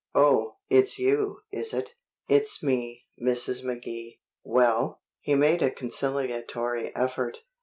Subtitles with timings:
[0.15, 1.93] "Oh, it's you, is it?"
[2.27, 3.63] "It's me, Mrs.
[3.63, 7.43] McKee." "Well?" He made a conciliatory effort.